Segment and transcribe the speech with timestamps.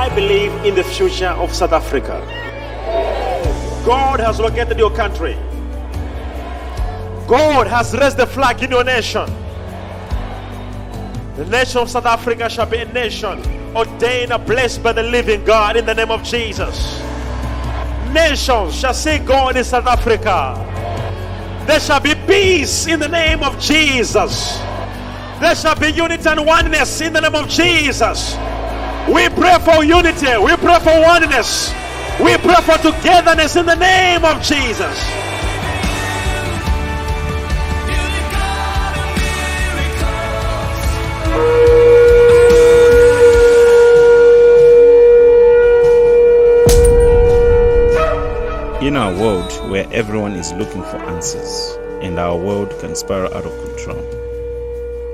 [0.00, 2.22] I believe in the future of South Africa.
[3.84, 5.34] God has located your country.
[7.28, 9.26] God has raised the flag in your nation.
[11.36, 13.44] The nation of South Africa shall be a nation
[13.76, 16.98] ordained and blessed by the living God in the name of Jesus.
[18.10, 20.56] Nations shall see God in South Africa.
[21.66, 24.56] There shall be peace in the name of Jesus.
[25.40, 28.38] There shall be unity and oneness in the name of Jesus.
[29.08, 30.36] We pray for unity.
[30.38, 31.72] We pray for oneness.
[32.20, 34.98] We pray for togetherness in the name of Jesus.
[48.82, 53.44] In our world where everyone is looking for answers and our world can spiral out
[53.44, 54.00] of control,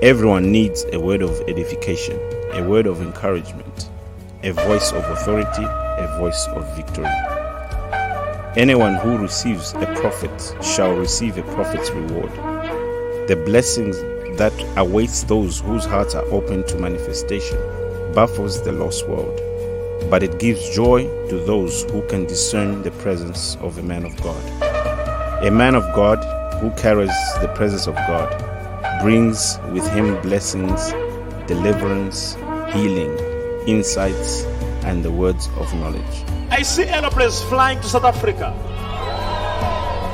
[0.03, 2.19] everyone needs a word of edification,
[2.53, 3.91] a word of encouragement,
[4.43, 7.07] a voice of authority, a voice of victory.
[8.57, 12.31] Anyone who receives a prophet shall receive a prophet's reward.
[13.29, 13.97] The blessings
[14.39, 17.59] that awaits those whose hearts are open to manifestation
[18.15, 19.41] baffles the lost world
[20.11, 24.17] but it gives joy to those who can discern the presence of a man of
[24.23, 24.43] God.
[25.43, 26.23] A man of God
[26.61, 28.31] who carries the presence of God
[29.03, 30.93] brings with him blessings,
[31.47, 32.35] deliverance,
[32.71, 33.17] healing,
[33.67, 34.43] insights,
[34.85, 36.25] and the words of knowledge.
[36.51, 38.55] I see aeroplanes flying to South Africa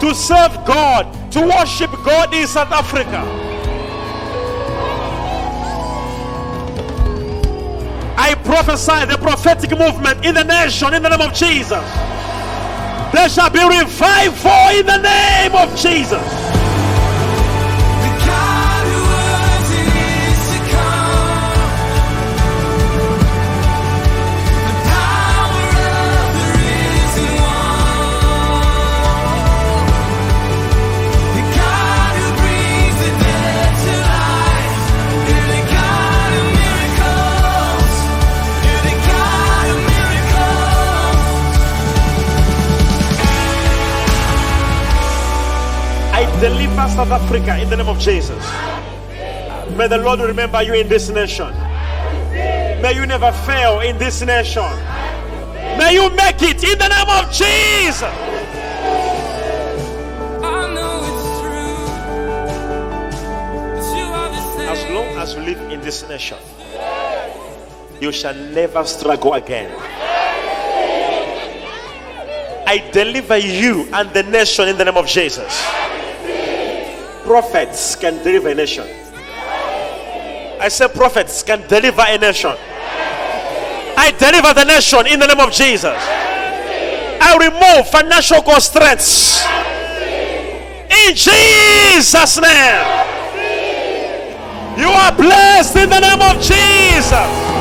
[0.01, 3.23] to serve God, to worship God in South Africa.
[8.19, 11.85] I prophesy the prophetic movement in the nation in the name of Jesus.
[13.13, 16.52] There shall be revival in the name of Jesus.
[46.23, 48.39] I deliver South Africa in the name of Jesus.
[49.77, 51.53] May the Lord remember you in this nation.
[52.81, 54.71] May you never fail in this nation.
[55.77, 58.03] May you make it in the name of Jesus.
[64.71, 66.39] As long as you live in this nation,
[68.01, 69.75] you shall never struggle again.
[72.65, 75.61] I deliver you and the nation in the name of Jesus.
[77.25, 78.87] Prophets can deliver a nation.
[80.61, 82.55] I said prophets can deliver a nation.
[83.97, 85.97] I deliver the nation in the name of Jesus.
[87.21, 89.45] I remove financial constraints.
[91.07, 93.03] In Jesus' name.
[94.79, 97.52] You are blessed in the name of Jesus.